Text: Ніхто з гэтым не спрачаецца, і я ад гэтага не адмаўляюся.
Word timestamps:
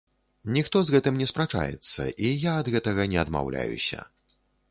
Ніхто 0.53 0.77
з 0.85 0.93
гэтым 0.95 1.19
не 1.23 1.27
спрачаецца, 1.31 2.01
і 2.07 2.27
я 2.47 2.53
ад 2.63 2.71
гэтага 2.77 3.07
не 3.13 3.17
адмаўляюся. 3.27 3.99